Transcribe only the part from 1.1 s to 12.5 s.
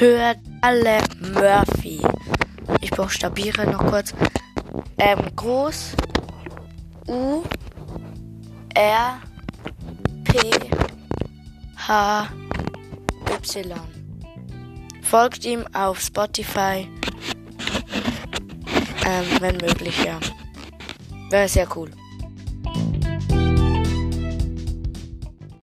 Murphy. Ich buchstabiere noch kurz. Ähm, groß. U. R. P. H.